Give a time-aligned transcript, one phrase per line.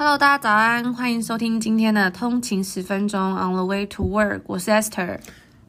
[0.00, 5.18] Hello，大家早安，欢迎收听今天的通勤十分钟 On the way to work，我是 Esther。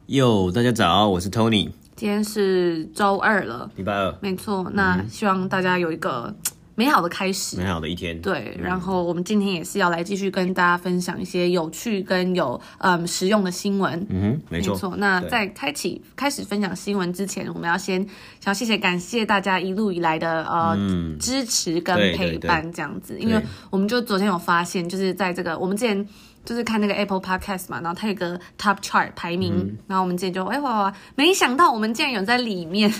[0.07, 1.71] Yo，大家早，我是 Tony。
[1.95, 4.69] 今天是周二了，礼拜二，没错。
[4.75, 6.31] 那希望大家有一个
[6.79, 8.17] 美好的开始，美好的一天。
[8.21, 14.07] 对，然后我们今天也是要来继续跟大家分享一些有趣跟有嗯实用的新闻。
[14.09, 14.73] 嗯哼，没错。
[14.75, 14.95] 没错。
[14.95, 17.99] 那在开启开始分享新闻之前，我们要先
[18.39, 26.07] 想要谢谢感谢大家一路以来的呃、嗯、支持跟陪伴这样子，因为我们就昨天有发现，就是在这个我们之前
[26.45, 32.91] 就是看那个 Apple Podcast 嘛，然后它有个 Top Chart 排名，嗯、然后我们之前就哎哇哇，没想到我们竟然有在里面。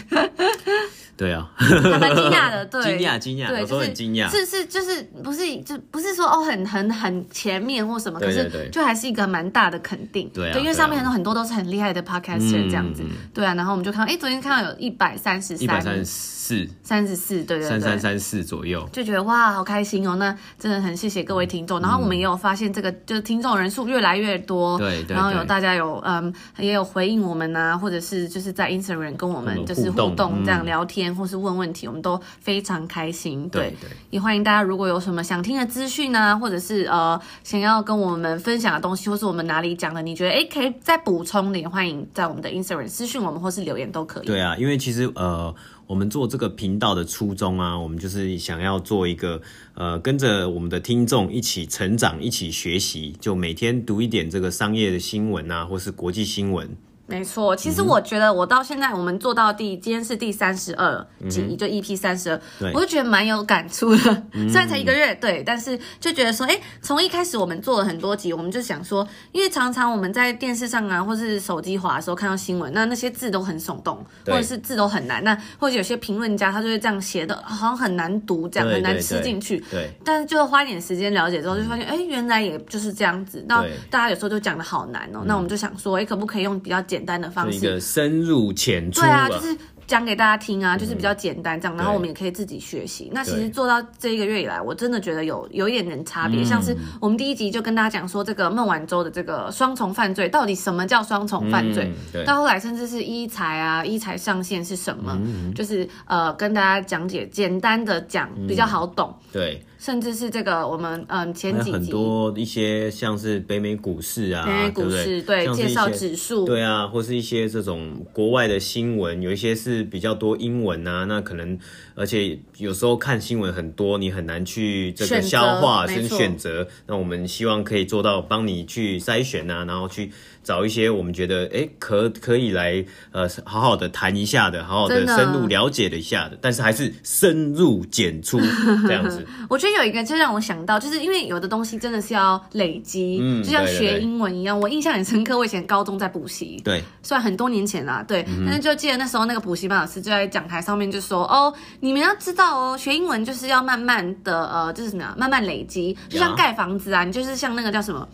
[1.19, 1.67] 对啊，还
[1.99, 31.15] 蛮惊讶的， 对，惊讶惊讶，对，就是很惊讶，是是就是不是就不是说哦很很很前面或什么，可是就还是一个蛮大的肯定，对，因为上面很多很多都是很厉害的 podcaster 这样子，对啊，然后我们就看到，哎，昨天看到有一百三十三，一百三十四，三十四，对对对，三三三四左右，就觉得哇好开心哦，那真的很谢谢各位听众，然后我们也有发现这个就是听众人数越来越多，对，然后有大家有嗯也有回应我们呐，或者是就是在 Instagram 跟我们就是互动这样聊天。
[31.15, 33.47] 或是问问题，我们都非常开心。
[33.49, 44.25] 对，对对，也欢迎大家，如果有什么想听的资讯呢，或者是呃想要跟我们分享的东西，或是我们哪里讲的，你觉得哎可以再补充的，欢迎在我们的 Instagram 私讯我们，或是留言都可以。
[44.25, 45.53] 对啊，因为其实呃
[45.89, 49.41] 我们做这个频道的初衷啊，我们就是想要做一个
[49.73, 56.69] 呃跟着我们的听众一起成长，一起学习，就每天读一点这个商业的新闻啊，或是国际新闻。
[57.09, 64.23] 没错，其实我觉得我到现在我们做到第今天是第三十二集，就 EP 三十二，我就觉得蛮有感触的。
[64.33, 79.57] 嗯、 虽然才一个月，对，但是就觉得说，哎，从一开始我们做了很多集，我们就想说，因为常常我们在电视上啊，或是手机滑的时候看到新闻，那那些字都很耸动，或者是字都很难，那或者有些评论家他就会这样写的，好像很难读，这样很难吃进去。
[79.71, 83.43] 对，对，但是就花一点时间了解之后，就发现，哎，原来也就是这样子。
[83.47, 93.09] 那大家有时候就讲的好难哦，那我们就想说，哎，可不可以用比较简简单的方式，一个深入浅出，对啊，就是讲给大家听啊，就是比较简单这样，然后我们也可以自己学习。
[93.13, 96.43] 那其实做到这一个月以来，我真的觉得有有一点点差别。
[96.43, 101.89] 像是我们第一集就跟大家讲说，这个孟晚舟的这个双重犯罪到底什么叫双重犯罪？
[102.25, 105.17] 到后来甚至是一才啊，一才上线是什么？
[105.55, 109.15] 就是呃，跟大家讲解，简单的讲比较好懂。
[109.31, 109.63] 对。
[109.79, 111.71] 甚至是这个我们嗯前几集。
[111.71, 115.55] 很多一些像是北美股市啊，北美股市对，对？
[115.55, 116.45] 介绍指数。
[116.45, 121.57] 对啊，或是一些这种国外的新闻，有一些是比较多英文啊，那可能
[121.95, 130.11] 而且有时候看新闻很多，你很难去这个消化跟选择，那我们希望可以做到帮你去筛选啊，然后去。
[130.49, 138.39] 找一些我们觉得哎、欸、可可以来呃好好的谈一下的，好好的深入了解了一下的，但是还是深入浅出
[138.87, 139.23] 这样子。
[139.47, 144.59] 我觉得有一个就让我想到，就是因为有的东西真的是要累积，嗯，就像学英文一样。
[144.59, 158.09] 我印象很深刻，我以前高中在补习，对，虽然很多年前啦，对，嗯、但是就记得那时候那个补习班老师就在讲台上面就说，哦，你们要知道哦，学英文就是要慢慢的呃，就是什么呀，慢慢累积，就像盖房子啊，你就是像那个叫什么？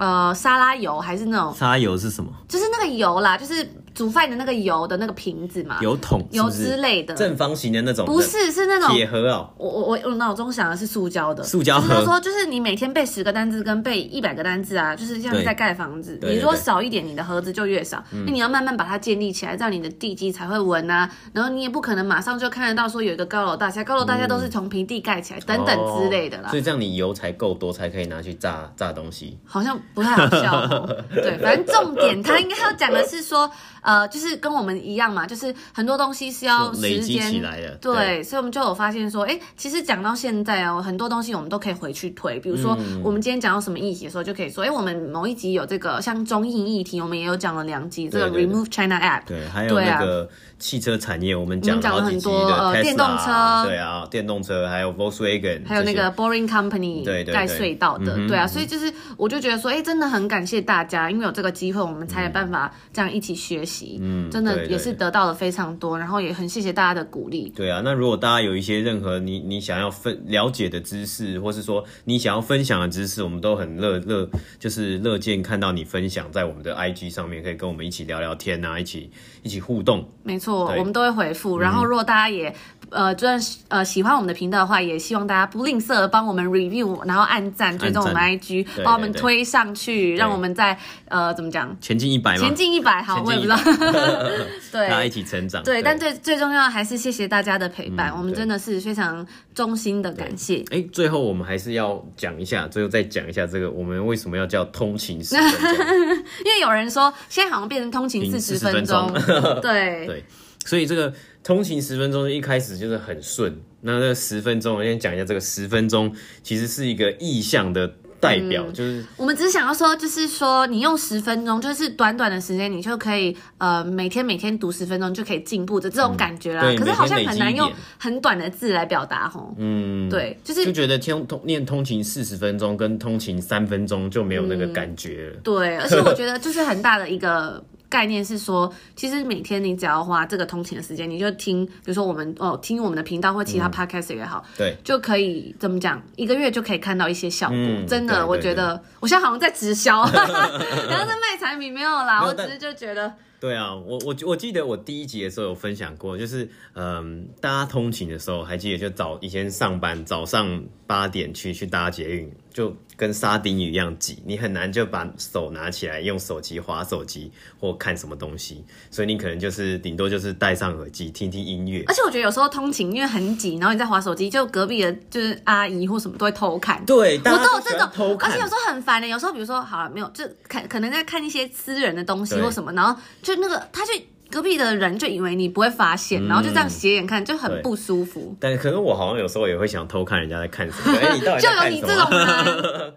[0.00, 2.32] 呃，沙拉油还是那种沙拉油是什么？
[2.48, 3.70] 就是那个油啦，就是。
[4.00, 9.50] 煮饭的那个油的那个瓶子嘛，油桶油之类的，正方形的那种，不是，是那种铁盒哦。
[9.58, 11.96] 我我我我脑中想的是塑胶的，塑胶盒。
[11.96, 16.18] 他说就是你每天背十个单字跟背一百个单字啊，就是像在盖房子。
[16.22, 18.02] 你如果少一点，你的盒子就越少。
[18.24, 21.10] 那你要慢慢把它建立起来，这样你的地基才会稳啊。
[21.34, 26.48] 然后你也不可能马上就看得到说有一个高楼大厦，高楼大厦都是从平地盖起来等等之类的啦。
[26.48, 29.38] 所以这样你油才够多，才可以拿去炸炸东西。
[29.44, 31.04] 好像不太好笑哦。
[31.12, 33.50] 对，反正重点他应该要讲的是说。
[33.90, 50.28] 呃，就是跟我们一样嘛，就是很多东西是要时间累积起来的，对，对，所以我们就有发现说，哎，其实讲到现在哦，很多东西我们都可以回去推，比如说我们今天讲到什么议题的时候，就可以说，哎，我们某一集有这个像中印议题，我们也有讲了两集这个 Remove China App，对，还有那个
[50.60, 63.69] 汽车产业，我们讲了很多呃电动车，对啊，电动车还有 Volkswagen，还有那个 Boring Company，对盖隧道的，对啊，所以就是我就觉得说，哎，真的很感谢大家，因为有这个机会，我们才有办法这样一起学习。
[64.00, 67.52] 嗯，真的也是得到了非常多，然后也很谢谢大家的鼓励。
[67.54, 74.28] 对啊，那如果大家有一些任何你你想要分了解的知识，或是说你想要分享的知识，我们都很乐乐，
[74.58, 79.10] 就是乐见看到你分享在我们的 IG 上面，可以跟我们一起聊聊天啊，一起
[79.42, 80.08] 一起互动。
[80.22, 81.58] 没错，我们都会回复。
[81.58, 82.54] 然后如果大家也
[82.90, 90.76] 呃，就算呃喜欢我们的频道的话，也希望大家不吝啬帮我们 review，然后按赞，追踪我们 IG，把我们推上去，让我们在
[91.06, 92.40] 呃怎么讲，前进一百吗？
[92.40, 93.56] 前进一百，好，我也不知道。
[94.72, 95.62] 对，大家一起成长。
[95.62, 100.64] 对，但最最重要的还是谢谢大家的陪伴，我们真的是非常衷心的感谢。
[100.70, 105.60] 哎，最后我们还是要讲一下，最后再讲一下这个，我们为什么要叫通勤十分钟？
[106.44, 109.12] 因为有人说现在好像变成通勤四十分钟，
[109.62, 110.24] 对对。
[110.66, 126.62] 所以这个通勤十分钟一开始就是很顺，那这十分钟，我先讲一下这个十分钟其实是一个意向的代表，嗯、就是我们只是想要说，就是说你用十分钟，就是短短的时间，你就可以呃每天每天读十分钟就可以进步的这种感觉啦。
[126.64, 129.54] 嗯、可是好像很难用很短的字来表达吼。
[129.58, 135.36] 嗯，对，就是就觉得天通念通勤四十分钟跟通勤三分钟就没有那个感觉了。
[135.36, 137.64] 嗯、 对，而且我觉得就是很大的一个。
[137.90, 147.56] 概念是说，其实每天你只要花这个通勤的时间，你就听，比如说我们哦，听我们的频道或其他 podcast 也好，嗯、对，就可以怎么讲，一个月就可以看到一些效果。
[147.58, 153.12] 嗯、真的，我觉得我现在好像在直销， 然后在卖产品，没有啦，我只是就觉得。
[153.40, 171.82] 对啊，我我我记得我第一集的时候有分享过，就是嗯，大家通勤的时候，还记得就早以前上班早上八点去去搭捷运，就跟沙丁鱼一样挤，你很难就把手拿起来用手机划手机或看什么东西，所以你可能就是顶多就是戴上耳机听听音乐。
[171.86, 176.84] 而且我觉得有时候通勤因为很挤，然后你在划手机，就隔壁的就是阿姨或什么都会偷看。
[176.84, 183.00] 对，我都有这种偷看，而且有时候很烦的，有时候比如说好了没有，就看可能在看一些私人的东西或什么，然后。
[183.22, 183.92] 就那个，他就
[184.30, 188.36] 隔壁的人就以为你不会发现，嗯、然后就这样斜眼看，就很不舒服。
[188.38, 191.18] 但可能我好像有时候也会想偷看人家在看什么， 哎？
[191.18, 192.94] 就有你这种人。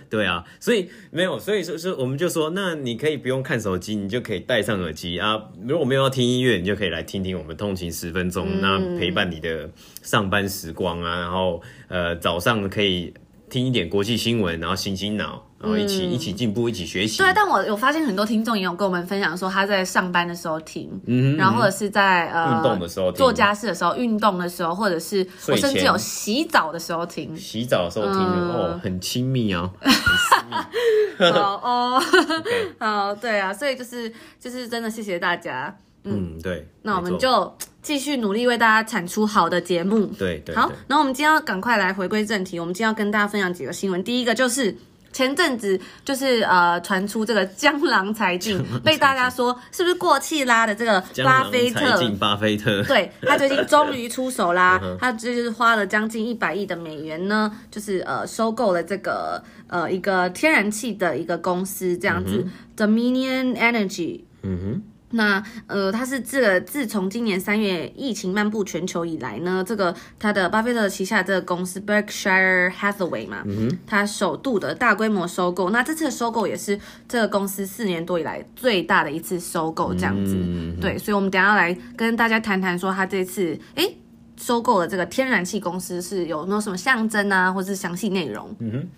[0.10, 5.40] 对啊，所以没有，所以说是我们就说，那你可以不用看手机，你就可以戴上耳机啊。
[5.64, 9.70] 如果没有要听音乐，你就可以来听听我们通勤十分钟，嗯、那陪伴你的
[10.02, 11.20] 上班时光啊。
[11.20, 13.14] 然后呃，早上可以
[13.48, 15.47] 听一点国际新闻，然后醒醒脑。
[15.60, 17.18] 然后一起、嗯、一起进步，一起学习。
[17.18, 27.36] 对，但我有发现很多听众也有跟我们分享说，他在上班的时候听，嗯然后或者是在呃运动的时候听，做家事的时候、运动的时候，或者是我甚至有洗澡的时候听。
[27.36, 29.68] 洗澡的时候听，嗯、哦，很亲密哦，
[31.18, 31.32] 很。
[31.32, 32.02] 好哦，
[32.78, 35.76] 好，对啊，所以就是就是真的谢谢大家。
[36.04, 36.64] 嗯，嗯对。
[36.82, 37.52] 那我们就
[37.82, 40.06] 继续努力为大家产出好的节目。
[40.16, 40.54] 对对。
[40.54, 44.04] 好，然后我们今天要赶快来回归正题，我们今天要跟大家分享几个新闻。
[44.04, 44.72] 第一个就是。
[45.12, 64.82] 前阵子就是呃传出这个 江郎才尽，被大家说是不是过气啦的这个巴菲特，巴菲特，对，他最近终于出手啦， 他就是花了将近一百亿的美元呢，就是呃收购了这个呃一个天然气的一个公司这样子，嗯，Dominion Energy，嗯哼。
[65.10, 75.70] 那呃，他是这个自从今年三月疫情漫步全球以来呢，这个他的巴菲特旗下的这个公司 Berkshire Hathaway 嘛，嗯哼，他首度的大规模收购。
[75.70, 76.78] 那这次的收购也是
[77.08, 80.36] 这个公司四年多以来最大的一次收购，这样子。
[80.36, 83.96] 嗯、对，所以我们等下要来跟大家谈谈说，他这次诶
[84.36, 88.54] 收购的这个天然气公司是有没有什么象征啊，或是详细内容？
[88.58, 88.88] 嗯哼。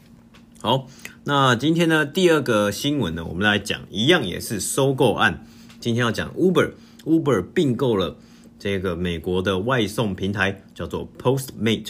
[0.61, 0.87] 好，
[1.25, 5.47] 那今天呢第二个新闻呢，我们来讲一样也是收购案。
[5.81, 8.15] 今天要讲 Uber，Uber 并购了
[8.59, 11.89] 这个美国的外送平台，叫做 Postmate。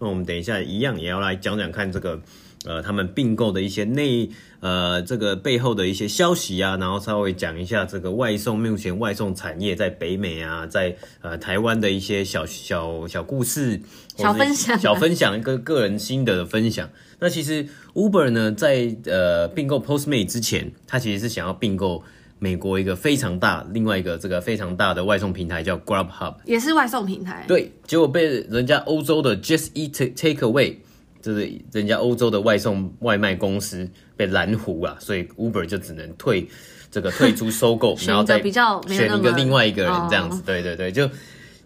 [0.00, 2.20] 那我们等一下一样也要来讲讲看这个，
[2.64, 13.80] 呃，他们并购的一些内，呃，这个背后的一些消息啊，然后稍微讲一下这个外送目前外送产业在北美啊，在呃台湾的一些小小小故事、
[14.16, 16.90] 小分享、小分享一个个人心得的分享。
[17.20, 22.02] 那其实 Uber 呢，在呃并购 Postmate 之前，它其实是想要并购。
[22.40, 27.44] 美国一个非常大，另外一个这个非常大的外送平台叫 Grubhub，也是外送平台。
[27.48, 30.76] 对，结果被人家欧洲的 Just Eat Takeaway，
[31.20, 36.48] 就是人家欧洲的外送外卖公司被蓝湖啊，所以 Uber 就只能退
[36.90, 40.40] 这个退出收购， 然后再比较选一个另外一个人这样子。
[40.46, 41.10] 对对对，就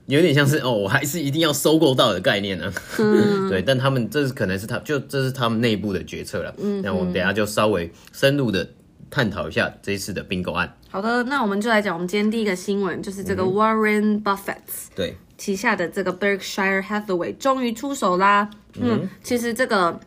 [0.06, 2.72] 有点像是哦，我还是一定要收购到的概念呢、啊。
[2.98, 6.54] 嗯、 对，但他们这是可能是他就这是他们内部的决策了。
[6.58, 8.66] 嗯，那我们等下就稍微深入的。
[9.12, 10.74] 探讨一下这一次的并购案。
[10.88, 14.56] 好的，那我们就来讲我们今天第一个新闻，就是这个 Warren Buffett
[14.96, 18.48] 对旗下的这个 Berkshire Hathaway 终于出手啦。
[18.80, 20.00] 嗯，嗯，其实这个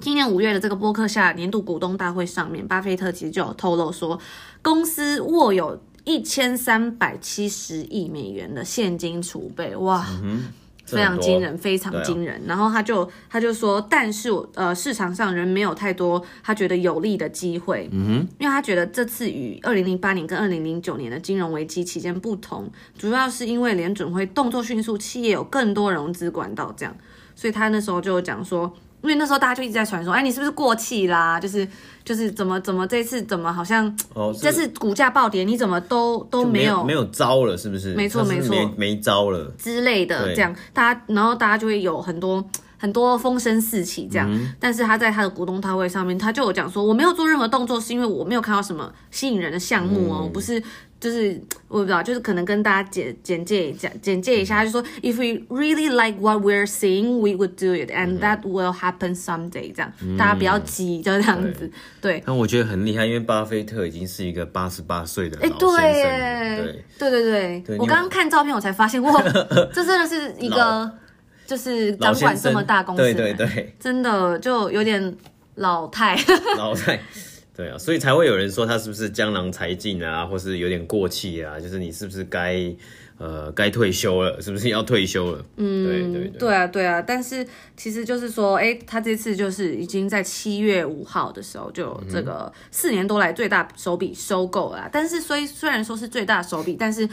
[0.00, 4.20] 今年五月的这个波克夏年度股东大会上面，巴菲特其实就有透露说，
[4.60, 9.74] 公司握有一千三百七十亿美元的现金储备。
[9.76, 10.06] 哇！
[10.22, 10.44] 嗯
[10.86, 12.36] 非常惊人，非常惊人。
[12.36, 17.88] 啊、然后他就他就说，但是呃，市场上仍没有太多他觉得有利的机会。
[17.92, 26.96] 嗯哼，因为他觉得这次与二零零八年跟二零零九年的金融危机期间不同，主要是因为联准会动作迅速，企业有更多融资管道，这样，
[27.34, 28.72] 所以他那时候就讲说。
[29.02, 31.38] 因为那时候大家就一直在传说，哎，你是不是过气啦？
[31.38, 31.66] 就是
[32.04, 37.94] 就是怎么怎么这次怎么好像哦，这次股价暴跌，你怎么都都没有没有招了，是不是？
[37.94, 42.44] 没错没错，没没招了之类的，这样大家然后大家就会有很多
[42.78, 44.28] 很多风声四起这样。
[44.30, 50.62] 嗯、但是他在他的股东大会上面，他就有讲说，我没有做任何动作，是因为我没有看到什么吸引人的项目哦，嗯、不是。
[51.06, 59.16] 就是我不知道，就是可能跟大家简简介一下，简介一下，就说 If we really like what we're seeing, we would do it, and that will happen
[59.16, 59.72] someday。
[59.72, 61.70] 这样，嗯、大家不要急，就这样子。
[62.00, 62.20] 对。
[62.26, 65.58] 那我觉得很厉害，因为巴菲特已经是一个八十八岁的老先生。
[65.60, 69.22] 对对对对对，对我刚刚看照片，我才发现，哇，
[69.72, 70.90] 这真的是一个
[71.46, 75.16] 就是掌管这么大公司，对对对，真的就有点
[75.54, 76.18] 老态。
[76.58, 77.00] 老态。
[77.56, 81.58] 对啊，所以才会有人说他是不是江郎才尽啊，或是有点过气啊？
[81.58, 82.70] 就是你是不是该
[83.16, 84.38] 呃该退休了？
[84.42, 85.44] 是不是要退休了？
[85.56, 87.00] 嗯，对对对，对啊对啊。
[87.00, 94.86] 但是其实就是说，哎，他这次就是已经在七月五号的时候就有这个四年多来最大手笔收购了。
[94.92, 97.08] 但是虽虽然说是最大手笔，但是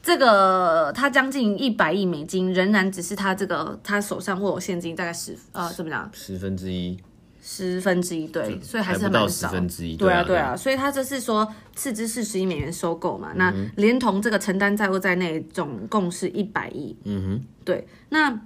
[0.00, 6.96] 这个他将近一百亿美金仍然只是他这个他手上握有现金大概十呃怎么讲十分之一。
[7.42, 9.18] 十分之一，对，所以还是蛮少。
[9.18, 16.96] 不到十分之一，对啊，对啊，所以他这是说斥资四十亿美元收购嘛，那连同这个承担债务在内，总共是一百亿。
[17.04, 18.40] 嗯哼，对，那。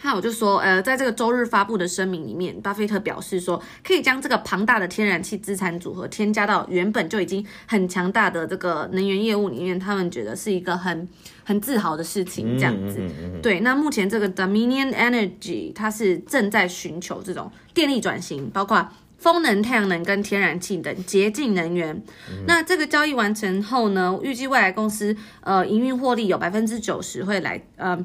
[0.00, 11.08] 还有就说，呃，在这个周日发布的声明里面，巴菲特表示说，可以将这个庞大的天然气资产组合添加到原本就已经很强大的这个能源业务里面，他们觉得是一个很
[11.42, 12.98] 很自豪的事情，这样子。
[13.00, 18.88] 嗯嗯嗯、对，那目前这个 Dominion Energy 它是正在寻求这种电力转型，包括
[19.18, 22.00] 风能、太阳能跟天然气等洁净能源。
[22.30, 27.98] 嗯、那这个交易完成后呢，预计未来公司呃营运获利有百分之九十会来呃。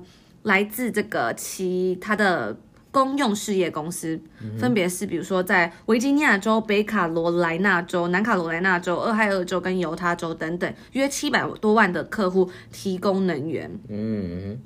[0.44, 2.58] 来自这个其他的
[2.92, 4.22] 公用事业公司，
[4.60, 13.72] 分别是比如说在维吉尼亚州、北卡罗来纳州、南卡罗来纳州、俄亥俄州跟犹他州等等，约七百多万的客户提供能源。
[13.90, 14.60] 嗯，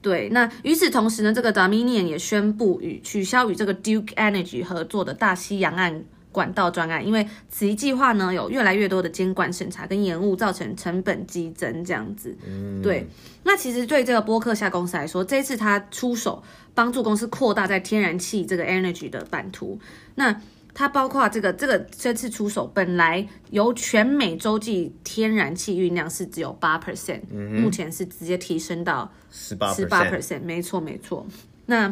[0.00, 0.28] 对。
[0.28, 6.04] 那与此同时呢，这个 Dominion 也宣布与取消与这个 Duke Energy 合作的大西洋岸。
[6.36, 12.36] 管道专案，因为此一计划呢，有越来越多的监管审查跟延误，造成成本激增这样子。
[12.46, 13.08] 嗯，对。
[13.44, 16.42] 那其实对这个波克夏公司来说，这一次他出手
[16.74, 19.80] 帮助公司扩大在天然气这个 energy 的版图。
[20.16, 20.38] 那
[20.74, 31.26] 它包括这个这个这次出手，本来由全美洲际天然气运量是只有八 percent，目前是直接提升到十八十八 percent，没错没错。
[31.64, 31.90] 那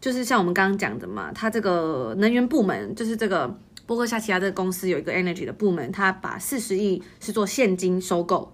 [0.00, 8.52] 就是像我们刚刚讲的嘛，它这个能源部门，就是这个波克夏奇亚这个公司有一个 energy 的部门，它把四十亿是做现金收购，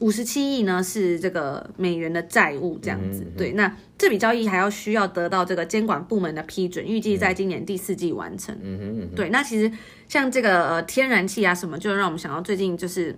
[0.00, 3.22] 五十七亿呢是这个美元的债务这样子。
[3.22, 8.54] 嗯、哼对，那这笔交易还要需要得到这个监管部门的批准，预计在今年第四季完成。
[8.60, 9.70] 嗯哼，嗯哼对，那其实
[10.08, 13.16] 像这个呃天然气啊什么，就让我们想到最近就是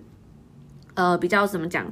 [0.93, 1.91] 呃比较怎么讲？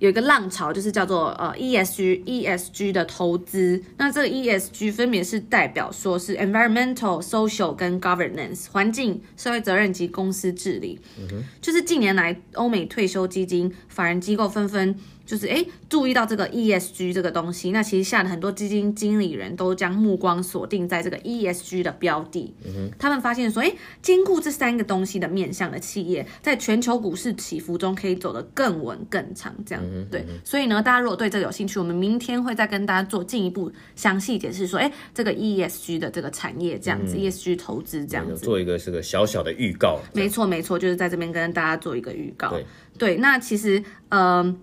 [0.00, 3.80] 有一个浪潮，就是叫做呃 ESG ESG 的投资。
[3.98, 10.98] 那这个 ESG 分别是代表说是 environmental、social 跟 governance 环境、社会责任及公司治理。
[11.18, 14.94] 嗯哼，就是近年来欧美退休基金、法人机构纷纷。
[15.26, 22.52] 就是哎，注意到这个 ESG 这个东西，那其实下的很多基金经理人都将目光锁定在这个 ESG 的标的。
[22.64, 29.54] 嗯哼，他们发现说，哎，兼顾这三个东西的面向的企业，在全球股市起伏中可以走得更稳更长。
[29.64, 30.26] 这样，嗯，对。
[30.44, 40.00] 所以呢，大家如果对这个有兴趣，我们明天会再跟大家做进一步详细解释，说，哎，这个 ESG 的这个产业这样子，嗯，ESG 投资这样子，做一个这个小小的预告。
[40.12, 42.52] 没错，没错，就是在这边跟大家做一个预告。
[43.00, 44.56] 对，那其实，嗯，呃。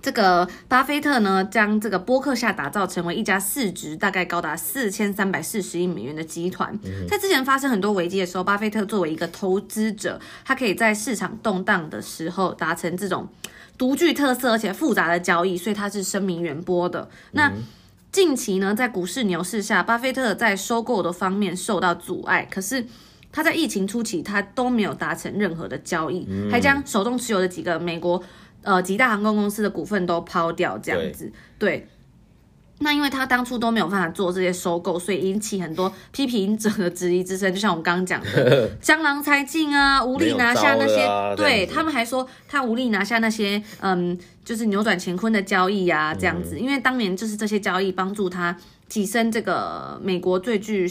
[0.00, 6.78] 这个巴菲特呢，将这个波克夏打造成为一家市值大概高达四千三百四十亿美元的集团。
[7.08, 13.28] 在之前发生很多危机的时候，巴菲特作为一个投资者，他可以在市场动荡的时候达成这种
[13.76, 17.10] 独具特色而且复杂的交易，所以他是声名远播的。
[17.32, 17.52] 那
[18.12, 22.86] 近期呢，在股市牛市下，巴菲特在收购的方面受到阻碍，可是
[23.30, 28.22] 他在疫情初期，他都没有达成任何的交易，还将手中持有的几个美国。
[28.62, 31.88] 呃，几大航空公司的股份都抛掉，这样子，对，对。
[32.80, 37.54] 那因为他当初都没有办法做这些收购，所以引起很多批评者的质疑之声。
[37.54, 46.56] 就像我们刚刚讲的， 江郎才尽啊，无力拿下那些，啊、对他们还说他无力拿下那些，嗯，就是扭转乾坤的交易啊，这样子。
[46.56, 48.56] 嗯、因为当年就是这些交易帮助他
[48.90, 50.88] 跻身这个美国最具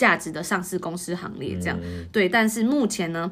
[0.00, 2.28] 价值的上市公司行列，这样、嗯、对。
[2.28, 3.30] 但是目前呢，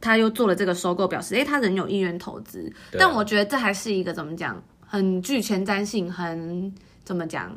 [0.00, 2.70] 他又做了这个收购，表示诶，他仍有意愿投资。
[2.98, 6.72] 但我觉得这还是一个怎么讲，很具前瞻性，很。
[7.04, 7.54] 怎么讲？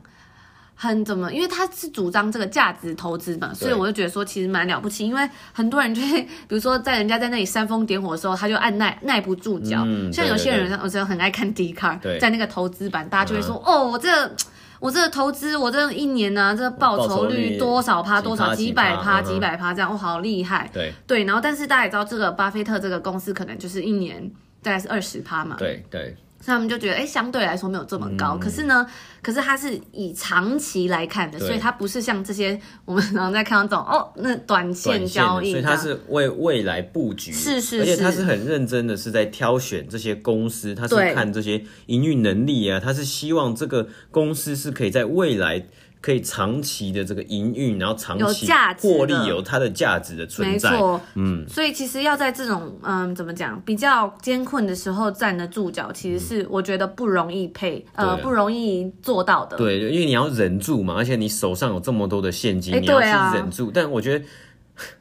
[0.75, 1.32] 很怎么？
[1.32, 5.06] 因为他是主张这个价值投资嘛，所以我就觉得说其实蛮了不起。
[5.06, 9.84] 因为很多人就会， 比如说在人家在那里煽风点火的时候，他就按耐耐不住脚。
[9.86, 14.36] 嗯、像有些人，我觉得很爱看 Dcard，在那个投资版，大家就会说：“嗯、哦，我这个、
[14.79, 24.31] 我这个投资，我这一年呢、啊，这个报酬率多少趴，多少几百趴，几百趴这样，我、哦、好厉害。”对对，然后但是大家也知道，这个巴菲特这个公司可能就是一年
[24.62, 25.55] 大概是二十趴嘛。
[25.57, 26.15] 对对。
[26.39, 28.38] 所以他们就觉得，哎、欸，相对来说没有这么高。
[28.38, 28.86] 嗯、可是呢，
[29.22, 35.51] 可是它是以长期来看的，所以它不是像这些我们常常在看到这种哦，那短线交易。
[35.51, 45.65] 所以它是为未来布局，是是是，而且它是很认真的，是在挑选这些公司，它是看这些营运能力啊，它是希望这个公司是可以在未来。
[46.01, 48.48] 可以长期的这个营运，然后长期
[48.80, 50.72] 获利，有它的价值的存在。
[50.72, 59.58] 没错，嗯，所以其实要在这种嗯怎么讲比较艰困的时候站得住脚，其实是我觉得不容易配、嗯、呃不容易做到的。
[59.58, 63.68] 对，因为你要忍住嘛，而且你手上有这么多的现金，欸、你要去忍住。
[63.68, 64.25] 啊、但我觉得。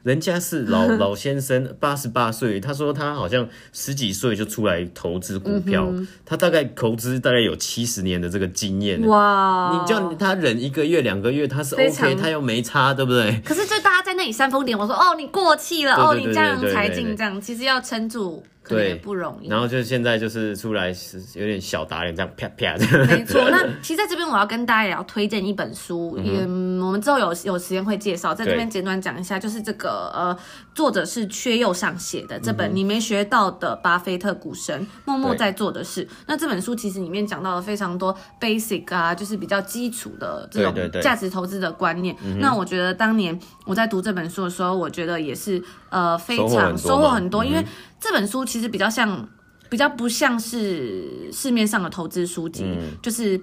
[0.03, 9.01] 人家是老 老先生，八十八岁，他说他好像十几岁就出来投资股票，嗯、他大概投资大概有七十年的这个经验。
[9.07, 9.71] 哇！
[9.73, 13.41] 你叫他忍一个月两个月，他是 OK，他又没差，对不对？
[13.45, 18.43] 可是就大家在那里煽风点火，说哦，你过气了，哦，你这样才进这样，其实要撑住。
[18.69, 19.47] 对，不容易。
[19.47, 23.07] 然后就现在就是出来是有点小打脸，这样啪啪这样。
[23.07, 30.37] 没错，那其实在这边我要跟大家也要推荐一本书，也、嗯、我们之后有有时间会介绍，在这边简短讲一下，就是这个呃，
[30.73, 36.05] 作者是缺右上写的这本《你没学到的巴菲特股神默默在做的事》。
[36.27, 42.15] 那这本书其实里面讲到了非常多 basic 啊，就是比较基础的这种价值投资的观念。
[42.39, 47.65] 那我觉得当年我在读这本书的时候，我觉得也是呃非常收获很多，因为。
[47.99, 49.27] 这本书其实比较像，
[49.69, 53.41] 比较不像是市面上的投资书籍，嗯、就是，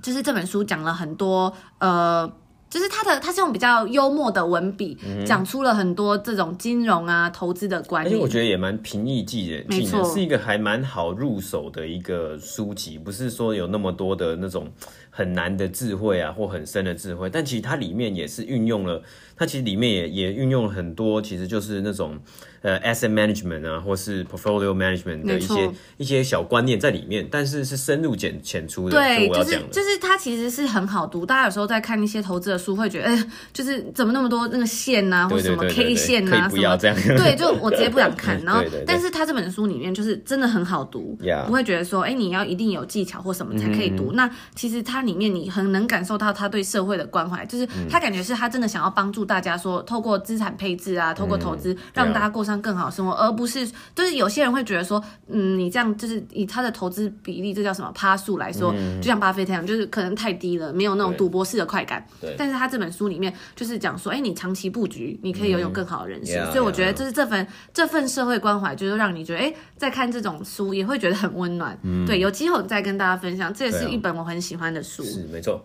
[0.00, 2.32] 就是这本书讲了很多，呃，
[2.70, 14.70] 就是他的他是用比较幽默的文笔，嗯、讲出了很多这种金融啊投资的观念，而且我觉得也蛮平易近人，没错，是一个还蛮好入手的一个书籍，不是说有那么多的那种
[15.10, 19.02] 很难的智慧啊，或很深的智慧，但其实它里面也是运用了，
[19.36, 22.16] 它其实里面也也运用了很多，其实就是那种。
[22.62, 28.96] 呃，asset management 啊，或是 portfolio management 的一些一些小观念在里面，但是是深入浅浅出的。
[28.96, 31.26] 对，就是就是它其实是很好读。
[31.26, 36.96] 大家有时候在看一些投资的书，会觉得，哎、欸，就是怎么那么多那个线呐、啊，或什么 K 线呐、啊，不要这样。
[36.96, 38.40] 什么对，就我直接不想看。
[38.44, 44.12] 然后，但是它这本书里面就是真的很好读.不会觉得说，哎、欸，你要一定有技巧或什么才可以读。
[44.12, 62.06] 嗯、那其实它里面你很能感受到他对社会的关怀，就是他感觉是他真的想要帮助大家说，透过资产配置啊，透过投资，让大家过上更好的生活，而不是，就是有些人会觉得说，嗯，你这样就是以他的投资比例，这叫什么趴数来说，嗯、就像巴菲特一样，就是可能太低了，没有那种赌博式的快感。
[62.20, 62.34] 对。
[62.36, 66.38] 但是他这本书里面就是讲说，哎、欸，你长期布局，你可以拥有更好的人生。
[66.42, 71.78] 嗯、所以我觉得，就是这份.这份社会关怀，就是让你觉得，哎、欸，在看这种书也会觉得很温暖。
[71.82, 72.06] 嗯。
[72.06, 75.02] 对，有机会再跟大家分享，这也是一本我很喜欢的书。
[75.04, 75.64] 是，没错。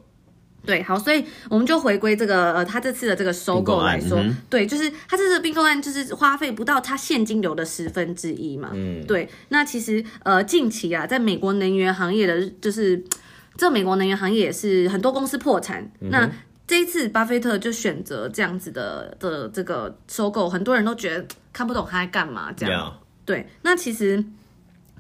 [0.67, 13.01] 对，好，所以我们就回归这个呃，他这次的这个收购来说，嗯、对，就是他这次并购案就是花费不到他现金流的十分之一嘛，嗯，对，那其实呃近期啊，在美国能源行业的，就是
[13.55, 16.29] 这美国能源行业也是很多公司破产，嗯、那
[16.67, 24.21] 这一次巴菲特就选择这样子的的这个收购，很多人都觉得看不懂他在干嘛这样.对，那其实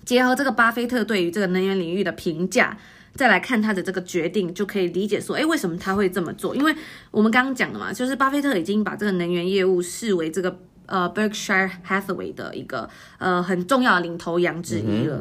[0.05, 2.77] 结合这个巴菲特对于这个能源领域的评价。
[3.17, 6.55] 再来看他的这个决定，就可以理解说，哎，为什么他会这么做？
[6.55, 6.73] 因为
[7.11, 15.19] 我们刚刚讲的嘛，就是巴菲特已经把这个能源业务视为这个呃 Berkshire Hathaway 的一个呃很重要的领头羊之一了。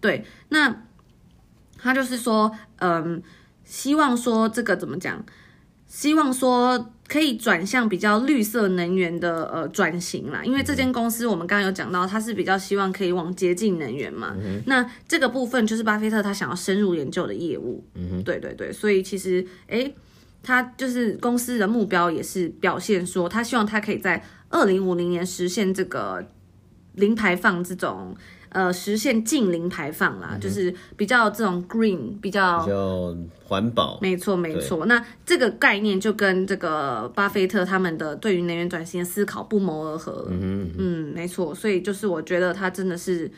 [0.00, 0.82] 对，那
[1.78, 3.22] 他就是说，嗯，
[3.64, 5.24] 希望说这个怎么讲？
[5.86, 6.92] 希望说。
[7.08, 14.36] 可以转向比较绿色能源的呃转型啦，因为这间公司我们刚刚有讲到，它是比较希望可以往洁净能源嘛。
[14.38, 17.82] 嗯、那这个部分就是巴菲特他想要深入研究的业务。
[17.94, 19.94] 嗯哼，对对对，所以其实诶，
[20.42, 26.22] 他就是公司的目标也是表现说，他希望他可以在二零五零年实现这个
[26.92, 28.14] 零排放这种
[28.50, 33.98] 呃实现近零排放啦，嗯、就是比较这种 green 比较比较环保。
[34.00, 40.26] 没错没错，那这个概念就跟这个巴菲特他们的对于能源转型的思考不谋而合。
[40.30, 43.30] 嗯哼嗯，没错，所以就是我觉得他真的是。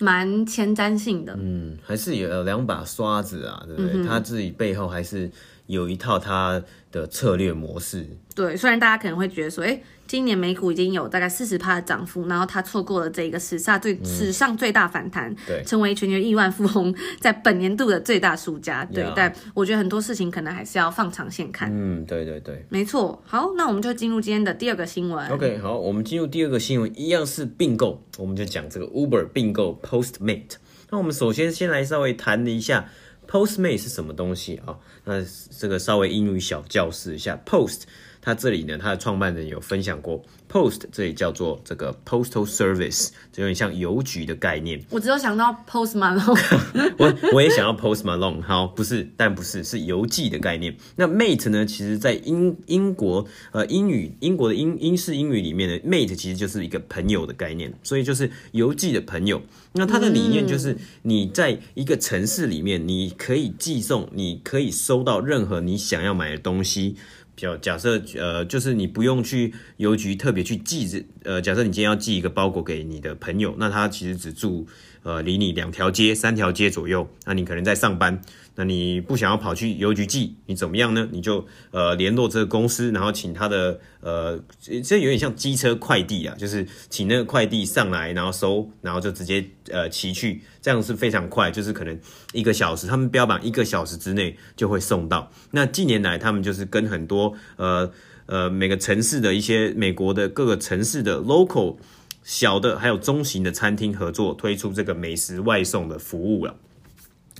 [0.00, 3.90] 蛮前瞻性的，嗯，还是有两把刷子啊，对不对？
[3.94, 5.28] 嗯、他自己背后还是
[5.66, 8.06] 有一套他的策略模式。
[8.34, 9.80] 对，虽然大家可能会觉得说，哎。
[10.08, 18.82] 今年美股已经有大概四十趴的涨幅，然后他错过了这个史上最、嗯、史上最大反弹，对，成为全球亿万富翁，在本年度的最大输家。
[18.86, 21.70] 对.但我觉得很多事情可能还是要放长线看。
[21.70, 23.22] 嗯，对对对，没错。
[23.26, 25.28] 好，那我们就进入今天的第二个新闻。
[25.28, 30.54] OK，好，我们进入第二个新闻，一样是并购，我们就讲这个 Uber 并购 Postmate。
[30.88, 32.88] 那我们首先先来稍微谈一下
[33.30, 34.78] Postmate 是什么东西啊？
[35.04, 35.22] 那
[35.58, 37.82] 这个稍微英语小教室一下 Post。
[38.20, 44.82] 它这里呢，它的创办人有分享过，Post 这里叫做这个 Postal Service，就有点像邮局的概念。
[44.90, 46.38] 我只有想到 Post Malone，
[46.98, 50.76] 我我也想要 Post Malone，好，不是，但不是，是邮寄的概念。
[50.96, 59.40] 那 Mate 呢，其实在英英国呃英语英国的英英式英语里面呢，Mate 其实就是一个朋友的概念，所以就是邮寄的朋友。
[59.72, 66.96] 那它的理念就是你在一个城市里面，你可以寄送，你可以收到任何你想要买的东西。
[67.38, 74.66] 假假设呃，就是你不用去邮局特别去寄这，呃，假设你今天要寄一个包裹给你的朋友，那他其实只住
[75.04, 78.20] 呃离你两条街、三条街左右，那你可能在上班。
[78.60, 81.08] 那你不想要跑去邮局寄，你怎么样呢？
[81.12, 84.36] 你就呃联络这个公司，然后请他的呃，
[84.82, 91.96] 这有点像机车快递啊，就是请那个快递上来，然后收，然后就直接呃骑去，这样是非常快，就是可能
[92.32, 95.30] 一个小时，他们标榜一个小时之内就会送到。
[95.52, 97.92] 那近年来，他们就是跟很多呃
[98.26, 101.76] 呃每个城市的一些美国的各个城市的 local
[102.24, 106.56] 小的还有中型的餐厅合作，推出这个美食外送的服务了。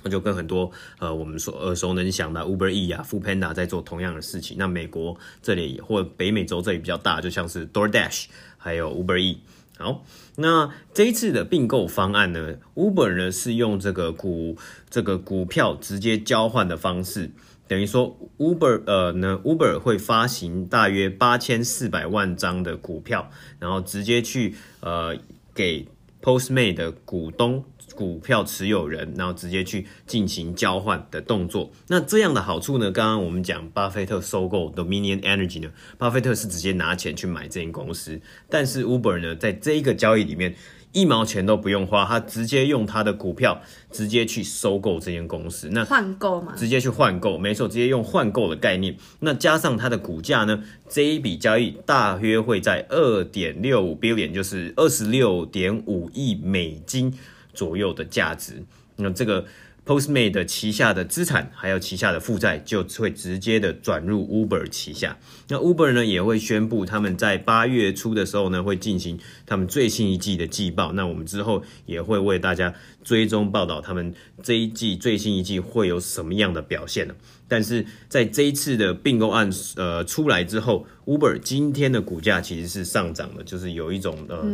[0.03, 4.57] 那就跟很多呃我们说耳熟能详的 Uber E 啊、f o o Panda 在做同样的事情。
[4.57, 8.25] 那美国这里或北美洲这里比较大，就像是 DoorDash
[8.57, 9.39] 还有 Uber E。
[9.77, 10.03] 好，
[10.35, 14.57] 那这一次的并购方案呢，Uber 呢是用这个股
[14.89, 17.31] 这个股票直接交换的方式，
[17.65, 25.15] 等于说 Uber 呃呢 Uber 会发行大约八千四百万张的股票，然后直接去呃
[25.55, 25.87] 给
[26.21, 27.63] Postmate 的股东。
[27.95, 31.69] 股票持有人，然后直接去进行交换的动作。
[31.87, 32.91] 那这样的好处呢？
[32.91, 38.21] 刚刚我们讲巴菲特收购 Dominion Energy 呢，巴菲特是直接拿钱去买这间公司。
[38.47, 40.55] 但是 Uber 呢，在这一个交易里面，
[40.91, 45.69] 一毛钱都不用花，他直接用他的股票直接去收购这间公司。
[45.71, 46.53] 那换购嘛？
[46.55, 48.95] 直接去换购，没错，直接用换购的概念。
[49.19, 57.13] 那加上它的股价呢，这一笔交易大约会在二点六五 billion，就是二十六点五亿美金。
[57.51, 58.63] 左右的价值，
[58.95, 59.43] 那这个
[59.89, 65.17] Postmate 的旗下的资产还有旗下的负债就会直接的转入 Uber 旗下。
[65.47, 70.91] 那 Uber 呢也会宣布他们在八月初的时候呢会进行他们最新一季的季报。
[70.91, 72.71] 那我们之后也会为大家
[73.03, 77.15] 追踪报道他们这一季最新一季会有什么样的表现呢？
[77.49, 84.45] 但是在这一次的并购案呃出来之后，Uber 今天的股价其实是上涨的，就是有一种呃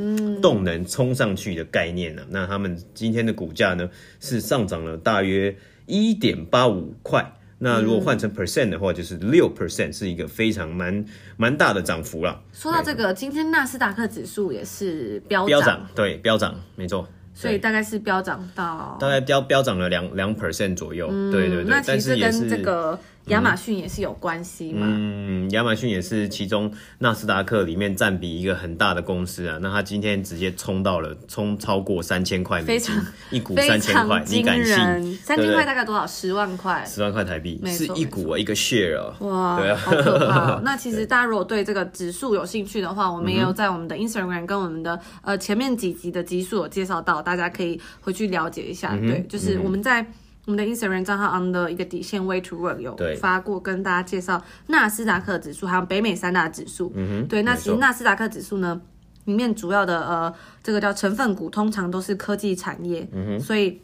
[0.41, 2.27] 动能冲上去的概念呢、啊。
[2.31, 5.55] 那他们今天的股价呢是上涨了大约
[5.85, 11.05] 一点八五块，那如果换成 percent 的话，就是六 percent，是一个非常蛮
[11.37, 12.41] 蛮大的涨幅了。
[12.53, 17.07] 说到这个，今天纳斯达克指数也是飙飙涨，对，飙涨，没错。
[17.35, 21.65] 所以大概是飙涨到，大概飙飙涨了两两 percent 左右，嗯、对对对。
[21.65, 22.97] 那其实跟这个。
[23.27, 24.85] 亚马逊也是有关系嘛？
[24.87, 29.57] 嗯，亚马逊也是其中纳斯达克里面占比一个很大的公司啊。
[29.61, 35.15] 那它今天直接冲到了，冲超过三千块美金，非常一股三千块，你敢信？
[35.17, 36.05] 三千块大概多少？
[36.05, 36.85] 十万块？
[36.85, 39.15] 十万块台币，是一股啊，一个 share 啊。
[39.21, 40.59] 哇，对啊，好可怕。
[40.63, 48.95] 那其实大家如果对这个指数有兴趣的话，我们也有在我们的 Instagram 跟我们的呃前面几集的集数有介绍到，大家可以回去了解一下。
[48.95, 50.05] 对，就是我们在。
[50.45, 56.91] 我们的 Instagram 账号 on the 一个底线 way to work 有发过跟大家介绍纳斯达克指数，还有北美三大指数。
[56.95, 58.79] 嗯哼，对，那其实纳斯达克指数呢，
[59.25, 63.07] 里面主要的呃，这个叫成分股，通常都是科技产业。
[63.11, 63.81] 嗯哼，所以。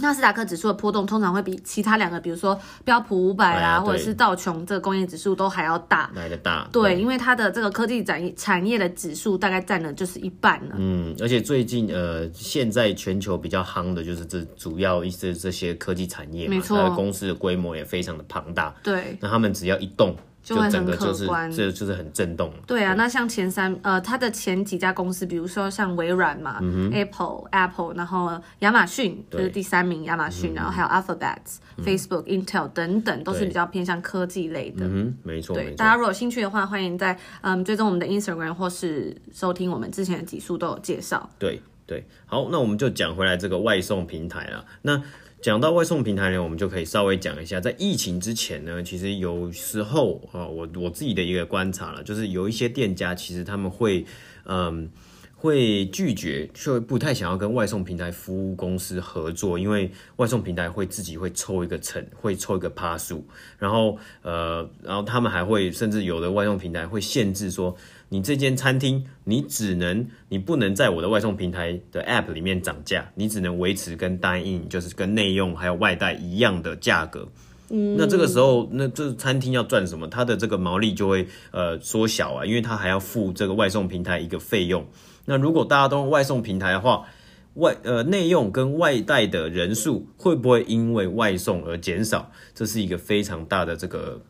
[0.00, 6.10] 纳斯达克指数的波动通常会比其他两个，比如说标普五百啊，或者是道琼这个工业指数都还要大。
[6.14, 6.68] 来的大。
[6.72, 10.76] 对，因为它的这个科技产业产业的指数大概占了就是一半了。
[10.78, 18.74] 嗯，而且最近呃，现在全球比较夯的就是这主要一些这些科技产业嘛，没错，它的公司的规模也非常的庞大。
[18.82, 20.16] 对，那他们只要一动。
[20.48, 22.50] 就会很可观，这就是很震动。
[22.66, 31.36] 对啊，那像前三呃，它的前几家公司，比如说像微软嘛、嗯、，Apple Apple，然后亚马逊就是第三名亚马逊，然后还有 Alphabet、
[31.76, 34.86] 嗯、Facebook、Intel 等等，都是比较偏向科技类的。
[34.86, 35.54] 嗯，没错。
[35.54, 41.28] 对，大家如果有兴趣的话，欢迎在嗯追踪我们的 Instagram 或是收听我们之前的集数都有介绍。
[41.38, 44.64] 对对，好，那我们就讲回来这个外送平台啊。
[44.80, 45.02] 那
[45.40, 54.04] 讲到外送平台呢，我们就可以稍微讲一下，在疫情之前呢，其实有时候啊，我我自己的一个观察了，就是有一些店家其实他们会，
[54.46, 54.90] 嗯，
[55.36, 63.24] 会拒绝，却不太想要跟外送平台服务公司合作，因为外送平台会自己会抽一个成，会抽一个趴数，
[63.58, 67.76] 然后呃，然后他们还会，甚至有的外送平台会限制说。
[68.10, 77.28] 你这间餐厅，你只能，你不能在我的外送平台的 App 里面涨价，你只能维持跟 Dine 就是跟内用还有外带一样的价格。
[77.68, 80.08] 嗯，那这个时候，那这餐厅要赚什么？
[80.08, 84.86] 它的这个毛利就会呃缩小啊，因为它还要付这个外送平台一个费用。
[85.26, 87.04] 那如果大家都用外送平台的话，
[87.56, 92.32] 外呃内用跟外带的人数会不会因为外送而减少？
[92.54, 94.22] 这是一个非常大的这个。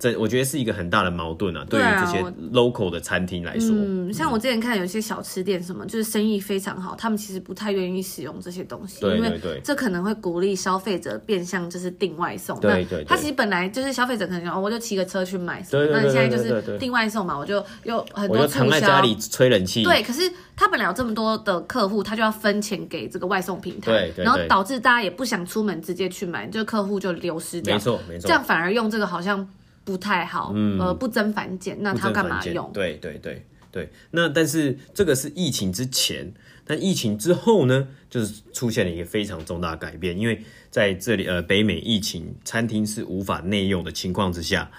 [0.00, 3.68] 这我觉得是一个很大的矛盾啊，对于这些 local 的餐厅来说。
[3.70, 12.58] 嗯，像我之前看有些小吃店什么，就是生意非常好，他们其实不太愿意使用这些东西，对对对，因为这可能会鼓励消费者变相就是订外送。
[12.58, 18.64] 对对，对，他其实本来就是消费者可能讲哦，我就骑个车去买那你现在就是订外送嘛，我就有很多促销。
[18.64, 19.84] 我就躺在家里吹冷气。
[19.84, 20.22] 对，可是
[20.56, 27.74] 他本来有这么多的客户，他就要分钱给这个外送平台，对对对，然后导致大家也不想出门直接去买，就客户就流失掉。
[27.74, 29.46] 没错没错，这样反而用这个好像。
[29.90, 32.70] 不太好，嗯，呃，不增反减，那他干嘛用？
[32.72, 36.32] 对对对对，那但是这个是疫情之前，
[36.64, 44.70] 但疫情之后呢，就是出现了一个非常重大的改变，因为在这里，呃，北美疫情，餐厅是无法内用的情况之下，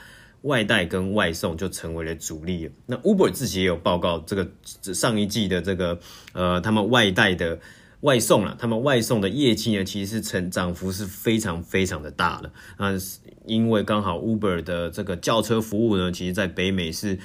[0.43, 2.71] 外带跟外送就成为了主力。
[2.86, 4.50] 那 Uber 自己也有报告，这个
[4.93, 6.00] 上一季的这个，
[6.32, 7.60] 呃，他们外带的。
[8.02, 12.52] 外送了，他们外送的业绩呢，其实是成涨幅是非常非常的大的。
[12.80, 12.97] 那
[13.46, 17.18] 因为刚好 Uber 的这个轿车服务呢，其实在北美是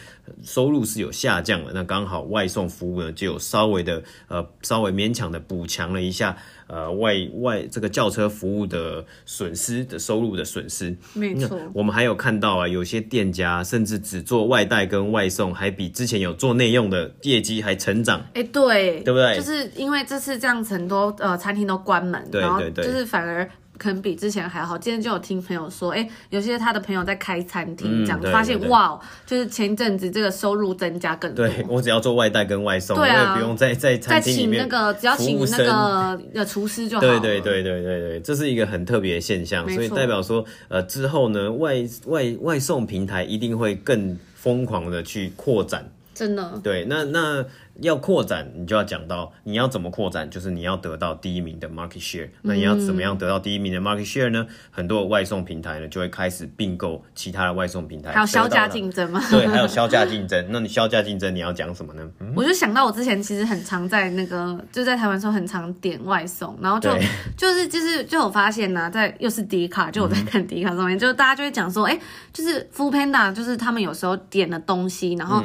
[0.42, 1.72] 收入是有下降的。
[1.74, 6.36] 那刚好外送服务呢，就有稍微的呃稍微勉强的补强了一下。
[6.68, 11.56] 呃，外外这个轿车服务的损失的收入的损失，没错。
[11.72, 18.18] 我们还有看到啊，有些店家甚至只做外带跟外送，还比之前有做内用的业绩还成长。
[18.34, 19.36] 哎、欸，对，对不对？
[19.36, 23.48] 就是因为这次这样子，很多呃餐厅都关门，对对对，就是反而。
[23.78, 24.76] 可能比之前还好。
[24.78, 31.46] 今天就有听朋友说，哎、欸，有些他的朋友在开餐厅，这样、嗯、发现哇，就是前一阵子这个收入增加更多。
[31.46, 37.00] 对， 我只要做外带跟外送，对啊，不用再在餐厅里面再请那个，只要请那个呃厨师就好。
[37.00, 45.90] 对对对对对对，这是一个很特别的现象，所以代表说，呃，之后呢，外外外送平台一定会更疯狂的去扩展。
[46.16, 46.58] 真的。
[46.64, 47.44] 对，那那。
[47.82, 52.26] 要扩展，你就要讲到你要怎么扩展，就是你要得到第一名的 market share。
[52.40, 54.46] 那你要怎么样得到第一名的 market share 呢？
[54.70, 59.22] 很多外送平台呢就会开始并购其他的外送平台，还有削价竞争吗？
[59.30, 60.42] 对，还有削价竞争。
[60.48, 62.10] 那你削价竞争，你要讲什么呢？
[62.20, 66.88] 嗯、我就想到我之前其实很常在那个，就在台湾时候很常点外送，然后就
[67.36, 72.00] 就是就是就有发现呢、啊，在又是迪卡，就我在看迪卡上面，嗯、就大家就会讲说，哎、欸，
[72.32, 75.42] 就是 Foodpanda，就是他们有时候点了东西，然后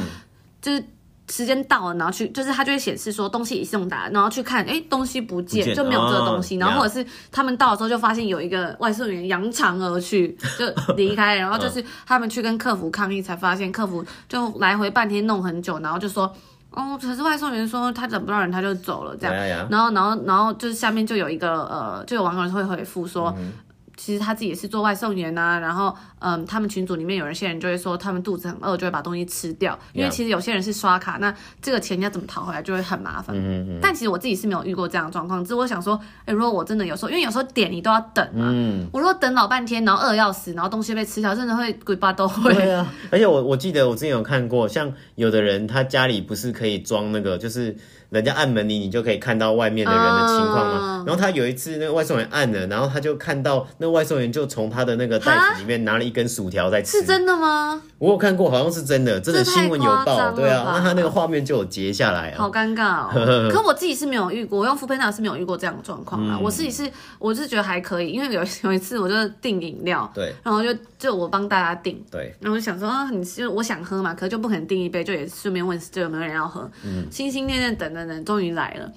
[0.62, 0.84] 就是。
[1.30, 16.30] 时间到了，然后去，就是它就会显示说东西已送达，然后去看，哎，东西不见，就没有这个东西，哦、然后或者是他们到的时候就发现有一个外送员扬长而去， 就离开，然后就是他们去跟客服抗议，才发现客服就来回半天弄很久，然后就说，
[16.72, 23.34] 哦，可是外送员说他等不到人他就走了这样，然后然后然后就是下面就有一个呃，就有网友会回复说。
[23.38, 23.54] 嗯
[23.98, 29.78] 其实他自己也是做外送员呐，然后嗯，他们群组里面有一些人就会说他们肚子很饿，就会把东西吃掉。
[29.94, 33.36] 因为其实有些人是刷卡，那这个钱要怎么讨回来就会很麻烦。
[33.36, 33.80] 嗯嗯。
[33.82, 42.54] 但其实我自己是没有遇过这样的状况，只是我想说，哎，如果我真的有时候，因为有时候点你都要等嘛，嗯，我如果等老半天，然后饿要死，然后东西被吃掉，真的会鬼巴都会。
[42.54, 47.76] 对啊，而且我我记得我之前有看过，像有的人他家里不是可以装那个，就是。
[48.12, 57.00] 人家按门铃，你就可以看到外面的人的情况吗？Uh, 然后他有一次那个外送员按了，然后他就看到那个外送员就从他的那个袋子里面拿了一根薯条在吃。
[57.00, 57.82] 是真的吗？
[57.98, 60.32] 我有看过，好像是真的，真的新闻有报。
[60.32, 62.36] 对啊，那他那个画面就有截下来啊。
[62.38, 63.50] 好尴尬哦。
[63.50, 66.36] 可我自己是没有遇过，我用 Foodpanda 是没有遇过这样的状况啊。
[66.38, 70.70] 嗯、我自己是，我是觉得还可以，因为有有一次我就订饮料，对，然后就
[71.00, 76.70] 就我帮大家订，对，然后我就想说啊，你是我想喝嘛，可是就不可能订一杯，就也顺便问就有没有人要喝。
[76.84, 78.92] 嗯，心心念念等等等，终于来了。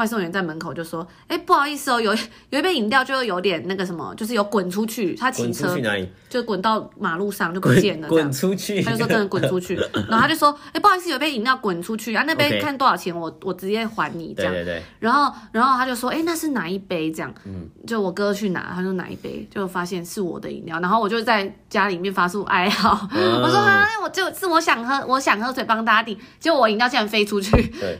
[0.00, 2.14] 外送员在门口就说：“哎、欸，不好意思哦，有
[2.48, 6.08] 有一杯饮料就有点那个什么，就是有滚出去，他骑车去哪里？
[6.30, 8.80] 就滚到马路上就不见了，滚出去。
[8.82, 9.74] 他就说真的滚出去，
[10.08, 14.52] 然后他就说：哎、欸，不好意思，有杯饮料滚出去啊，那杯看多少钱，我我直接还你这样。
[14.52, 14.82] 对对对。
[15.00, 17.12] 然后然后他就说：哎、欸，那是哪一杯？
[17.12, 27.50] 这样，嗯，就我哥去拿，他说哪一杯，就发现是我的饮料，然后我就在家里面发出哀嚎，嗯、我说啊，我就是我想喝，我想喝水帮大家顶，结果我饮料竟然飞出去，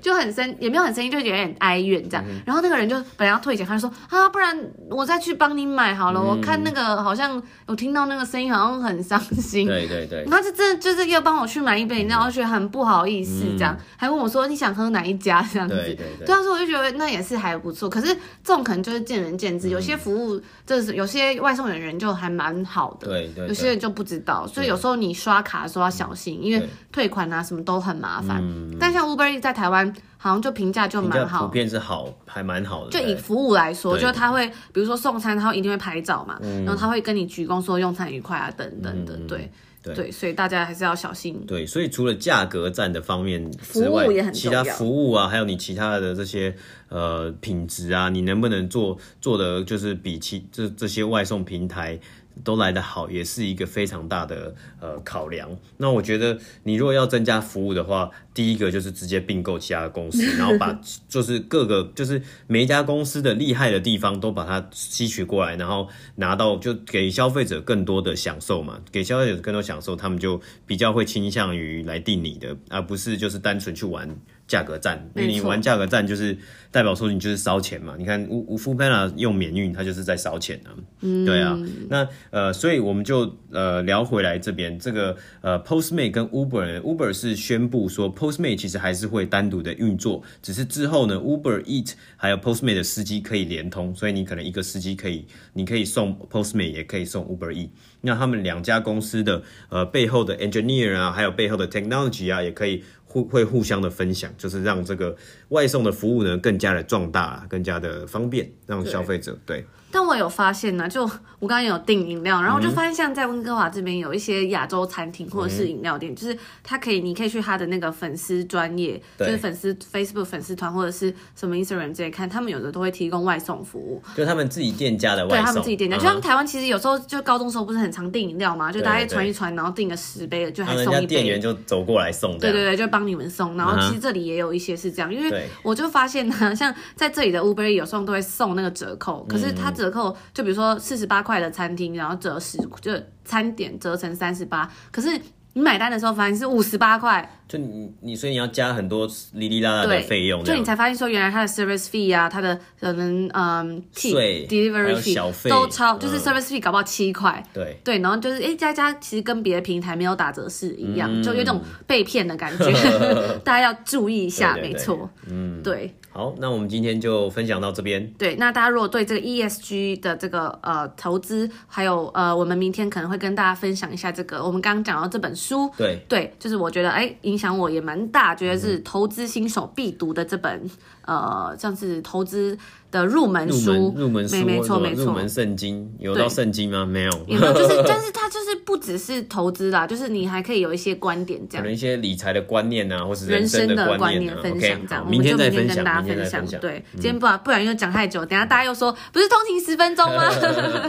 [0.00, 2.24] 就很生，也没有很生气，就有点哀怨这样。
[2.28, 4.54] 嗯、然后那个人就本来要退钱，他就说啊，不然
[4.90, 6.20] 我再去帮你买好了。
[6.20, 9.66] 嗯、我看那个好像我听到那个声音，好像很伤心。
[9.66, 10.26] 对对对。
[10.26, 15.74] 他就真的就是要帮我去买一杯饮料，我觉得很不好意思，这样、嗯、还问我说你想喝哪一家这样子。
[15.74, 16.26] 对对对。
[16.26, 23.48] 当时我就觉得那也是还不错，可是这种可能就是见仁见智，嗯、有些服务就是有些外送人员就还蛮好的，对，对对。
[23.48, 28.40] 有些人就不知道，所以有时候你刷卡的时候要小心，因为退款啊什么都很麻烦。
[28.42, 29.92] 嗯、但像 Uber Eats 在台湾。
[30.22, 32.90] 好像就评价就蛮好，普遍是好，还蛮好的。
[32.90, 39.50] 就以服务来说，就他会，比如说送餐，他会一定会拍照嘛，然后他会跟你鞠躬说用餐愉快啊，等等的，对
[39.82, 41.42] 对，所以大家还是要小心。
[41.46, 44.62] 对，所以除了价格战的方面之外，服务也很重要。
[44.62, 46.54] 其他服务啊，还有你其他的这些
[46.90, 51.98] 呃品质啊，你能不能做做的就是比其这这些外送平台。
[52.42, 55.50] 都来得好，也是一个非常大的呃考量。
[55.76, 68.80] 那我觉得，你如果要增加服务的话，第一个就是直接并购其他的公司， 然后把就是各个就是每一家公司的厉害的地方都把它吸取过来，然后拿到就给消费者更多的享受嘛。
[68.90, 74.08] 给消费者更多享受，他们就比较会倾向于来订你的，而不是就是单纯去玩。
[74.50, 76.36] 价格战，因为你玩价格战就是
[76.72, 77.94] 代表说你就是烧钱嘛。
[77.96, 80.74] 你看，无无 foodpanda 用免运，他就是在烧钱啊。
[81.02, 81.56] 嗯，对啊。
[81.88, 97.68] 那呃，所以我们就呃聊回来这边，这个呃 Postmate 跟 Uber，Uber 是宣布说 Postmate 其实还是会单独的运作，只是之后呢，Uber Eat 还有 Postmate 的司机可以连通，所以你可能一个司机可以，你可以送 Postmate，也可以送 Uber Eat。
[98.00, 102.82] 那他们两家公司的呃背后的 engineer 啊，还有背后的 technology 啊，也可以。
[103.10, 105.16] 会会互相的分享，就是让这个
[105.48, 109.66] 外送的服务呢更加的壮大，更加的方便，让消费者对。
[109.90, 111.02] 对但我有发现呢，就
[111.38, 140.60] 我刚刚有订饮料，然后我就发现像在温哥华这边有一些亚洲餐厅或者是饮料店，嗯、就是他可以，你可以去他的那个粉丝专业，就是粉丝 Facebook 粉丝团或者是什么 Instagram 这些看，他们有的都会提供外送服务，就他们自己店家的外送，对他们自己店家，嗯、就像台湾其实有时候就高中时候不是很常订饮料嘛，就大家传一传，然后订个十杯，就还送一杯，店员就走过来送，对对对，就帮你们送，然后其实这里也有一些是这样，因为我就发现呢， 像在这里的 Uber 有时候都会送那个折扣，可是他折扣就比如说。
[140.60, 142.92] 说四十八块的餐厅，然后折十，就
[143.24, 144.70] 餐点折成三十八。
[144.90, 145.08] 可是
[145.54, 157.80] 你买单的时候发现是五十八块，就你你所以你要加很多哩哩啦啦的费用，就你才发现说原来它的 service fee 啊，它的可能嗯 tip delivery fee 都超，就是 service fee 搞不好七块，对。
[157.82, 162.70] 对，然后就是哎加加，其实跟别的平台没有打折是一样，就有种被骗的感觉，
[163.42, 165.94] 大家要注意一下，没错，嗯，对。
[166.12, 168.04] 好，那我们今天就分享到这边。
[168.18, 175.70] 对，那大家如果对这个 ESG 的这个呃投资，还有呃，我们明天可能会跟大家分享一下这个我们刚刚讲到这本书。
[175.76, 180.68] 对对，就是我觉得哎，影响我也蛮大，觉得是投资新手必读的这本。
[181.06, 182.56] 呃，像是投资
[182.90, 186.84] 的入门书，入门书，没错没错，入门圣经有到圣经吗？
[186.84, 196.60] 没有，有没有，就是， 但是它就是不只是投资啦， 就是你还可以有一些观点这样，可能一些理财的观念啊，或是人生的观念分享这样，我们就明天跟大家分享。
[196.60, 200.24] 对，今天不然不然又讲太久，等下大家又说不是通勤十分钟吗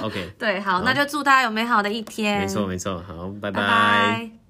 [0.04, 2.42] ？OK， 对，好，那就祝大家有美好的一天。
[2.42, 4.41] 没错没错，好，拜拜。